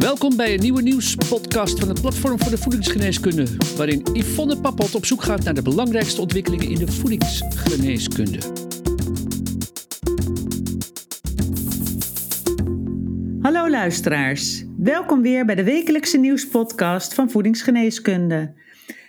[0.00, 5.04] Welkom bij een nieuwe nieuwspodcast van het Platform voor de Voedingsgeneeskunde, waarin Yvonne Pappot op
[5.04, 8.38] zoek gaat naar de belangrijkste ontwikkelingen in de voedingsgeneeskunde.
[13.40, 18.54] Hallo luisteraars, welkom weer bij de wekelijkse nieuwspodcast van Voedingsgeneeskunde.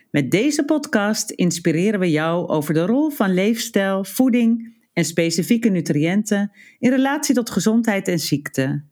[0.10, 6.52] Met deze podcast inspireren we jou over de rol van leefstijl, voeding en specifieke nutriënten
[6.80, 8.90] in relatie tot gezondheid en ziekte.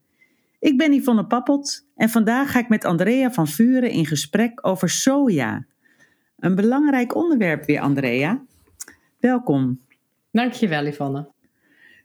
[0.59, 4.89] Ik ben Yvonne Pappot en vandaag ga ik met Andrea van Vuren in gesprek over
[4.89, 5.65] soja.
[6.37, 8.41] Een belangrijk onderwerp weer, Andrea.
[9.19, 9.81] Welkom.
[10.31, 11.27] Dankjewel, Yvonne.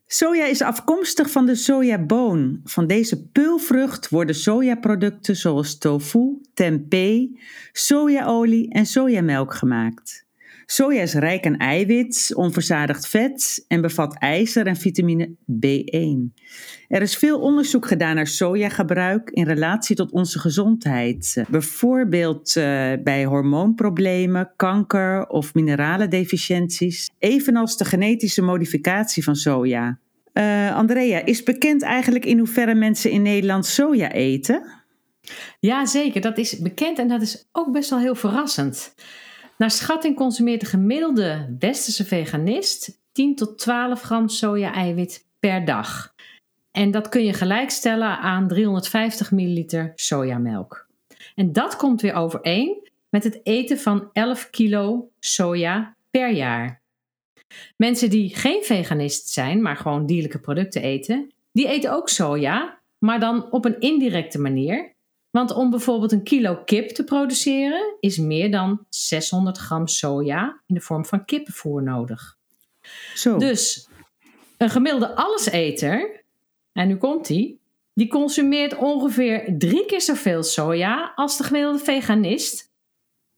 [0.07, 2.61] Soja is afkomstig van de sojaboon.
[2.65, 7.37] Van deze peulvrucht worden sojaproducten zoals tofu, tempeh,
[7.73, 10.27] sojaolie en sojamelk gemaakt.
[10.67, 16.43] Soja is rijk aan eiwit, onverzadigd vet en bevat ijzer en vitamine B1.
[16.89, 21.45] Er is veel onderzoek gedaan naar sojagebruik in relatie tot onze gezondheid.
[21.49, 22.65] Bijvoorbeeld uh,
[23.03, 29.99] bij hormoonproblemen, kanker of mineralendeficiënties, evenals de genetische modificatie van soja.
[30.33, 34.83] Uh, Andrea, is bekend eigenlijk in hoeverre mensen in Nederland soja eten?
[35.61, 36.21] Ja, zeker.
[36.21, 38.95] Dat is bekend en dat is ook best wel heel verrassend.
[39.59, 46.15] Naar schatting consumeert de gemiddelde westerse veganist 10 tot 12 gram soja-eiwit per dag.
[46.71, 50.87] En dat kun je gelijkstellen aan 350 milliliter sojamelk.
[51.35, 56.83] En dat komt weer overeen met het eten van 11 kilo soja per jaar.
[57.77, 63.21] Mensen die geen veganist zijn, maar gewoon dierlijke producten eten, die eten ook soja, maar
[63.21, 64.94] dan op een indirecte manier.
[65.35, 70.75] Want om bijvoorbeeld een kilo kip te produceren is meer dan 600 gram soja in
[70.75, 72.37] de vorm van kippenvoer nodig.
[73.15, 73.37] Zo.
[73.37, 73.89] Dus
[74.59, 76.25] een gemiddelde alleseter,
[76.73, 77.61] en nu komt die,
[77.95, 82.71] die consumeert ongeveer drie keer zoveel soja als de gemiddelde veganist.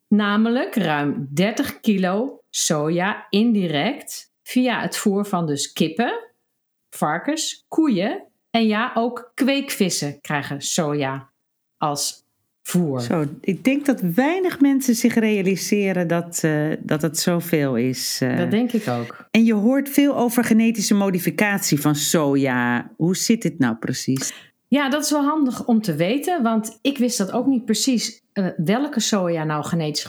[0.08, 6.32] Namelijk ruim 30 kilo soja indirect via het voer van dus kippen,
[6.90, 11.34] varkens, koeien en ja, ook kweekvissen krijgen soja
[11.78, 12.24] als
[12.62, 13.00] voer.
[13.00, 18.20] Zo, ik denk dat weinig mensen zich realiseren dat, uh, dat het zoveel is.
[18.22, 18.36] Uh.
[18.36, 19.28] Dat denk ik ook.
[19.30, 22.90] En je hoort veel over genetische modificatie van soja.
[22.96, 24.32] Hoe zit dit nou precies?
[24.68, 28.22] Ja, dat is wel handig om te weten, want ik wist dat ook niet precies
[28.32, 30.08] uh, welke soja nou genetisch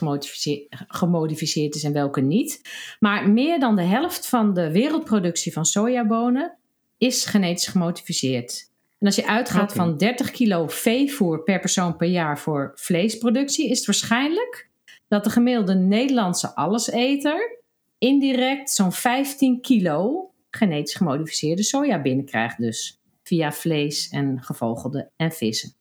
[0.87, 2.61] gemodificeerd is en welke niet.
[2.99, 6.57] Maar meer dan de helft van de wereldproductie van sojabonen
[6.97, 8.71] is genetisch gemodificeerd.
[8.99, 13.77] En als je uitgaat van 30 kilo veevoer per persoon per jaar voor vleesproductie, is
[13.77, 14.69] het waarschijnlijk
[15.07, 17.59] dat de gemiddelde Nederlandse alleseter
[17.97, 25.73] indirect zo'n 15 kilo genetisch gemodificeerde soja binnenkrijgt, dus via vlees en gevogelte en vissen.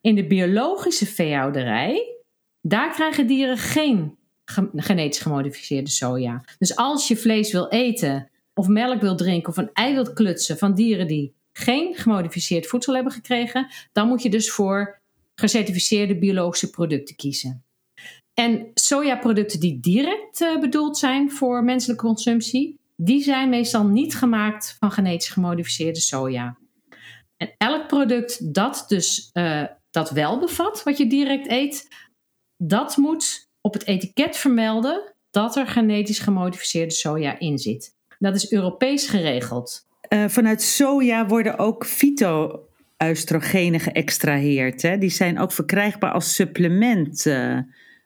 [0.00, 2.16] In de biologische veehouderij,
[2.60, 4.16] daar krijgen dieren geen
[4.74, 6.44] genetisch gemodificeerde soja.
[6.58, 10.58] Dus als je vlees wil eten, of melk wil drinken, of een ei wilt klutsen
[10.58, 15.00] van dieren die geen gemodificeerd voedsel hebben gekregen, dan moet je dus voor
[15.34, 17.64] gecertificeerde biologische producten kiezen.
[18.34, 24.76] En sojaproducten die direct uh, bedoeld zijn voor menselijke consumptie, die zijn meestal niet gemaakt
[24.78, 26.58] van genetisch gemodificeerde soja.
[27.36, 31.88] En elk product dat dus uh, dat wel bevat, wat je direct eet,
[32.56, 37.94] dat moet op het etiket vermelden dat er genetisch gemodificeerde soja in zit.
[38.18, 39.86] Dat is Europees geregeld.
[40.12, 44.82] Uh, vanuit soja worden ook fytoöstrogenen geëxtraheerd.
[44.82, 44.98] Hè?
[44.98, 47.26] Die zijn ook verkrijgbaar als supplement.
[47.26, 47.58] Uh,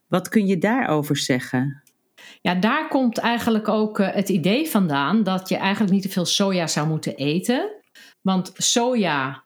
[0.08, 1.82] wat kun je daarover zeggen?
[2.40, 6.24] Ja, daar komt eigenlijk ook uh, het idee vandaan dat je eigenlijk niet te veel
[6.24, 7.70] soja zou moeten eten.
[8.22, 9.44] Want soja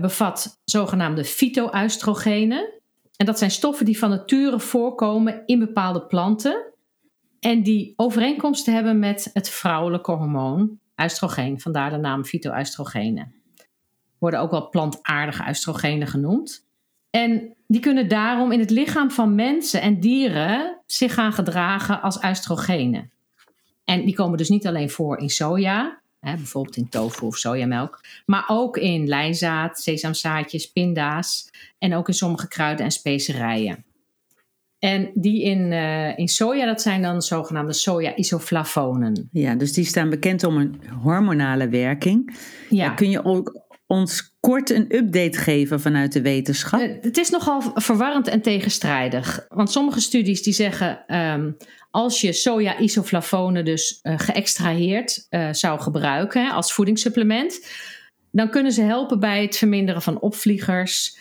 [0.00, 2.72] bevat zogenaamde fytoöstrogenen.
[3.16, 6.72] En dat zijn stoffen die van nature voorkomen in bepaalde planten.
[7.40, 13.34] En die overeenkomsten hebben met het vrouwelijke hormoon Oestrogeen, vandaar de naam fytoöstrogenen.
[14.18, 16.66] Worden ook wel plantaardige oestrogenen genoemd.
[17.10, 22.24] En die kunnen daarom in het lichaam van mensen en dieren zich gaan gedragen als
[22.24, 23.10] oestrogenen.
[23.84, 28.00] En die komen dus niet alleen voor in soja, hè, bijvoorbeeld in tofu of sojamelk,
[28.26, 33.85] maar ook in lijnzaad, sesamzaadjes, pinda's en ook in sommige kruiden en specerijen.
[34.78, 39.28] En die in, uh, in soja, dat zijn dan zogenaamde soja-isoflavonen.
[39.32, 42.36] Ja, dus die staan bekend om een hormonale werking.
[42.68, 42.90] Ja.
[42.90, 46.80] kun je ook ons kort een update geven vanuit de wetenschap?
[46.80, 49.46] Uh, het is nogal verwarrend en tegenstrijdig.
[49.48, 51.16] Want sommige studies die zeggen...
[51.16, 51.56] Um,
[51.90, 57.66] als je soja-isoflavonen dus uh, geëxtraheerd zou gebruiken hè, als voedingssupplement...
[58.30, 61.18] dan kunnen ze helpen bij het verminderen van opvliegers...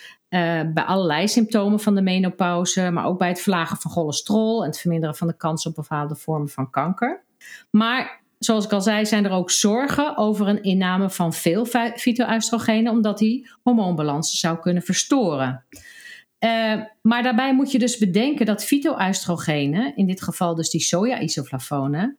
[0.73, 4.79] bij allerlei symptomen van de menopauze, maar ook bij het verlagen van cholesterol en het
[4.79, 7.23] verminderen van de kans op bepaalde vormen van kanker.
[7.69, 11.65] Maar zoals ik al zei, zijn er ook zorgen over een inname van veel
[11.95, 15.65] fytoestrogenen, omdat die hormoonbalans zou kunnen verstoren.
[16.39, 22.17] Uh, maar daarbij moet je dus bedenken dat fytoestrogenen, in dit geval dus die soja-isoflavonen,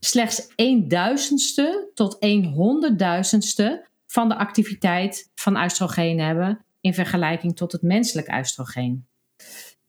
[0.00, 7.72] slechts een duizendste tot een honderdduizendste van de activiteit van oestrogeen hebben in vergelijking tot
[7.72, 9.06] het menselijk oestrogeen.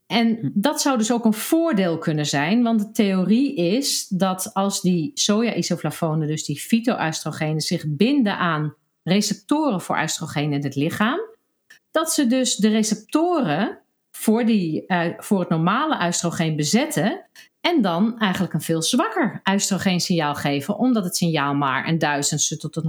[0.07, 0.49] En hm.
[0.53, 5.11] dat zou dus ook een voordeel kunnen zijn, want de theorie is dat als die
[5.13, 11.19] soja-isoflavonen, dus die fytoestrogenen, zich binden aan receptoren voor oestrogeen in het lichaam,
[11.91, 17.25] dat ze dus de receptoren voor, die, uh, voor het normale oestrogeen bezetten
[17.61, 22.75] en dan eigenlijk een veel zwakker oestrogeensignaal geven, omdat het signaal maar een duizendste tot
[22.75, 22.87] een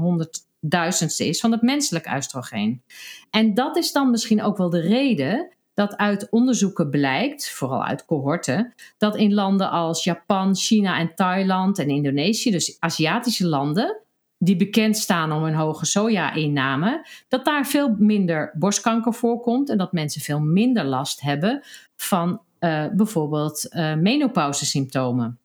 [0.61, 2.83] honderdduizendste is van het menselijk oestrogeen.
[3.31, 8.05] En dat is dan misschien ook wel de reden dat uit onderzoeken blijkt, vooral uit
[8.05, 14.01] cohorten, dat in landen als Japan, China en Thailand en Indonesië, dus Aziatische landen,
[14.39, 19.93] die bekend staan om hun hoge soja-inname, dat daar veel minder borstkanker voorkomt en dat
[19.93, 21.63] mensen veel minder last hebben
[21.97, 25.39] van uh, bijvoorbeeld uh, menopauzesymptomen.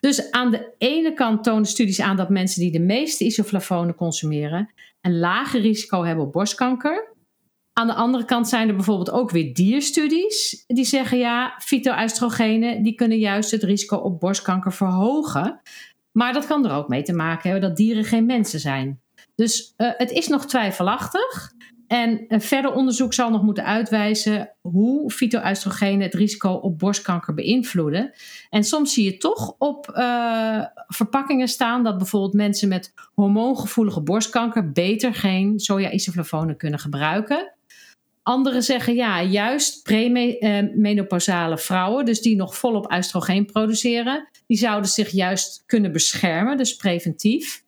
[0.00, 4.70] Dus aan de ene kant tonen studies aan dat mensen die de meeste isoflavonen consumeren
[5.00, 7.16] een lager risico hebben op borstkanker.
[7.72, 12.94] Aan de andere kant zijn er bijvoorbeeld ook weer dierstudies die zeggen ja, fytoestrogenen die
[12.94, 15.60] kunnen juist het risico op borstkanker verhogen.
[16.12, 19.00] Maar dat kan er ook mee te maken hebben dat dieren geen mensen zijn.
[19.34, 21.52] Dus uh, het is nog twijfelachtig.
[21.88, 28.12] En verder onderzoek zal nog moeten uitwijzen hoe fytoestrogenen het risico op borstkanker beïnvloeden.
[28.50, 34.72] En soms zie je toch op uh, verpakkingen staan dat bijvoorbeeld mensen met hormoongevoelige borstkanker
[34.72, 37.52] beter geen soja-isoflavonen kunnen gebruiken.
[38.22, 45.10] Anderen zeggen ja, juist premenopausale vrouwen, dus die nog volop oestrogeen produceren, die zouden zich
[45.10, 47.62] juist kunnen beschermen, dus preventief,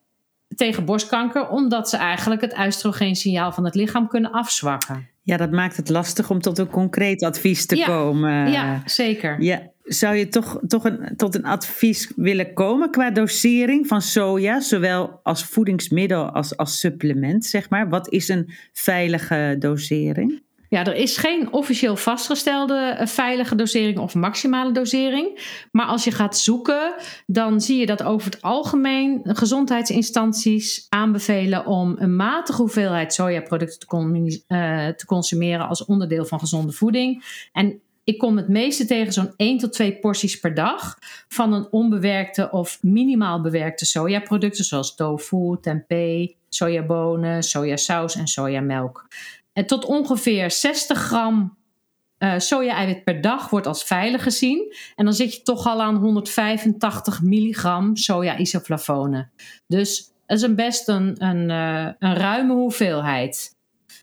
[0.57, 5.09] tegen borstkanker, omdat ze eigenlijk het oestrogeensignaal van het lichaam kunnen afzwakken.
[5.23, 8.51] Ja, dat maakt het lastig om tot een concreet advies te komen.
[8.51, 9.43] Ja, zeker.
[9.43, 14.61] Ja, zou je toch, toch een, tot een advies willen komen qua dosering van soja,
[14.61, 17.89] zowel als voedingsmiddel als als supplement, zeg maar?
[17.89, 20.43] Wat is een veilige dosering?
[20.71, 25.41] Ja, er is geen officieel vastgestelde eh, veilige dosering of maximale dosering.
[25.73, 26.95] Maar als je gaat zoeken,
[27.27, 34.43] dan zie je dat over het algemeen gezondheidsinstanties aanbevelen om een matige hoeveelheid sojaproducten te,
[34.49, 37.25] uh, te consumeren als onderdeel van gezonde voeding.
[37.53, 41.69] En ik kom het meeste tegen zo'n 1 tot 2 porties per dag van een
[41.71, 49.07] onbewerkte of minimaal bewerkte sojaproducten zoals tofu, tempeh, sojabonen, sojasaus en sojamelk.
[49.67, 51.59] Tot ongeveer 60 gram
[52.19, 54.75] uh, soja-eiwit per dag wordt als veilig gezien.
[54.97, 59.31] En dan zit je toch al aan 185 milligram soja-isoflavonen.
[59.67, 61.51] Dus dat is een best een, een,
[61.99, 63.57] een ruime hoeveelheid.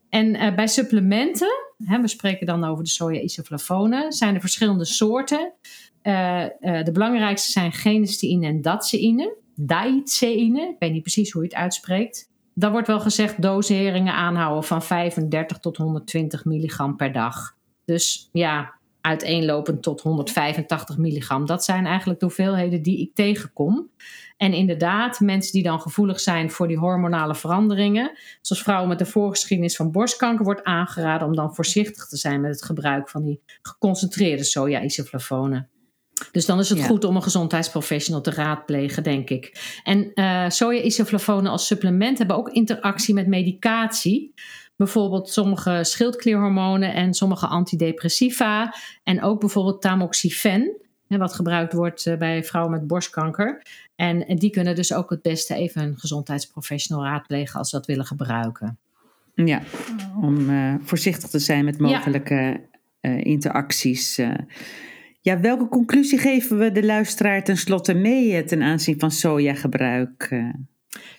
[0.09, 1.51] En uh, bij supplementen,
[1.83, 5.53] hè, we spreken dan over de soja-isoflavonen, zijn er verschillende soorten.
[6.01, 9.35] de belangrijkste zijn genisteïne en datseïne.
[9.55, 14.63] Daidzeïne, ik weet niet precies hoe je het uitspreekt dan wordt wel gezegd doseringen aanhouden
[14.63, 17.55] van 35 tot 120 milligram per dag.
[17.85, 21.45] Dus ja, uiteenlopend tot 185 milligram.
[21.45, 23.89] Dat zijn eigenlijk de hoeveelheden die ik tegenkom.
[24.37, 28.11] En inderdaad, mensen die dan gevoelig zijn voor die hormonale veranderingen,
[28.41, 32.51] zoals vrouwen met de voorgeschiedenis van borstkanker, wordt aangeraden om dan voorzichtig te zijn met
[32.51, 35.69] het gebruik van die geconcentreerde soja-isoflavonen.
[36.31, 39.79] Dus dan is het goed om een gezondheidsprofessional te raadplegen, denk ik.
[39.83, 44.33] En uh, soja-isoflavonen als supplement hebben ook interactie met medicatie.
[44.75, 48.75] Bijvoorbeeld sommige schildklierhormonen en sommige antidepressiva.
[49.03, 53.61] En ook bijvoorbeeld tamoxifen, wat gebruikt wordt eh, bij vrouwen met borstkanker.
[53.95, 58.05] En, die kunnen dus ook het beste even een gezondheidsprofessional raadplegen als ze dat willen
[58.05, 58.77] gebruiken.
[59.33, 59.61] Ja,
[60.21, 63.09] om uh, voorzichtig te zijn met mogelijke ja.
[63.09, 64.21] uh, interacties.
[65.27, 70.27] Ja, welke conclusie geven we de luisteraar tenslotte mee eh, ten aanzien van sojagebruik?
[70.29, 70.53] Eh?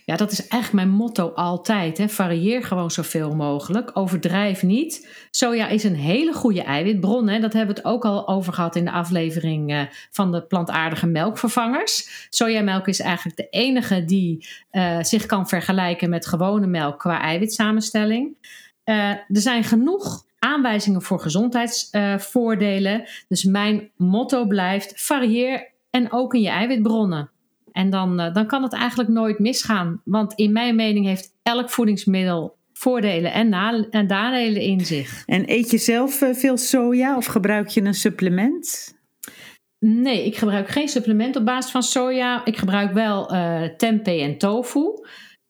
[0.04, 1.98] Ja, dat is echt mijn motto altijd.
[1.98, 2.08] Hè.
[2.08, 3.90] Varieer gewoon zoveel mogelijk.
[3.94, 5.08] Overdrijf niet.
[5.30, 7.28] Soja is een hele goede eiwitbron.
[7.28, 7.40] Hè.
[7.40, 11.06] Dat hebben we het ook al over gehad in de aflevering uh, van de plantaardige
[11.06, 12.26] melkvervangers.
[12.30, 14.46] Sojamelk is eigenlijk de enige die
[15.00, 18.36] zich kan vergelijken met gewone melk qua eiwitsamenstelling.
[18.84, 23.08] Uh, er zijn genoeg aanwijzingen voor gezondheidsvoordelen.
[23.28, 27.30] dus mijn motto blijft: varieer en ook in je eiwitbronnen.
[27.72, 30.00] En dan, uh, dan kan het eigenlijk nooit misgaan.
[30.04, 35.22] Want in mijn mening heeft elk voedingsmiddel voordelen en, na- en nadelen in zich.
[35.26, 38.96] En eet je zelf eh, veel soja of gebruik je een supplement?
[39.78, 42.44] Nee, ik gebruik geen supplement op basis van soja.
[42.44, 44.80] Ik gebruik wel eh, tempeh en tofu.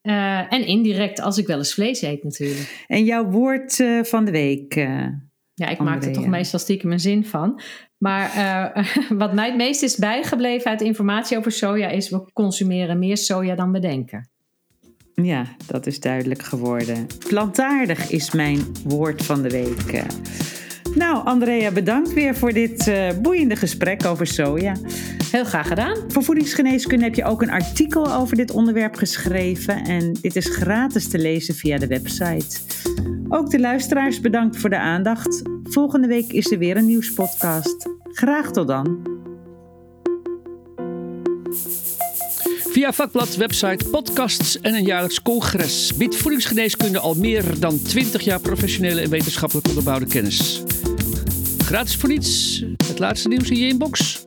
[0.09, 2.85] Eh, en indirect als ik wel eens vlees eet natuurlijk.
[2.87, 4.75] En jouw woord eh, van de week?
[4.75, 5.05] eh,
[5.53, 7.61] Ja, ik maak er toch meestal stiekem een zin van.
[7.97, 8.31] Maar
[9.17, 12.09] wat mij het meest is bijgebleven uit informatie over soja is...
[12.09, 14.29] we consumeren meer soja dan we denken.
[15.13, 17.07] Ja, dat is duidelijk geworden.
[17.27, 20.03] Plantaardig is mijn woord van de week.
[20.99, 24.75] Nou, Andrea, bedankt weer voor dit eh, boeiende gesprek over soja.
[25.31, 25.97] Heel graag gedaan.
[26.07, 29.83] Voor voedingsgeneeskunde heb je ook een artikel over dit onderwerp geschreven.
[29.83, 32.59] En dit is gratis te lezen via de website.
[33.29, 35.41] Ook de luisteraars bedankt voor de aandacht.
[35.63, 37.89] Volgende week is er weer een nieuwspodcast.
[38.03, 39.18] Graag tot dan.
[42.71, 48.39] Via vakblad, website, podcasts en een jaarlijks congres biedt voedingsgeneeskunde al meer dan 20 jaar
[48.39, 50.63] professionele en wetenschappelijk onderbouwde kennis.
[51.57, 54.25] Gratis voor niets, het laatste nieuws in je inbox.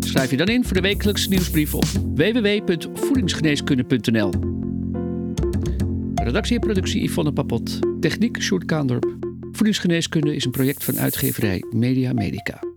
[0.00, 4.30] Schrijf je dan in voor de wekelijkse nieuwsbrief op www.voedingsgeneeskunde.nl.
[6.14, 7.78] Redactie en productie Yvonne Papot.
[8.00, 9.16] Techniek Sjoerd Kaandorp.
[9.52, 12.75] Voedingsgeneeskunde is een project van uitgeverij Media Medica.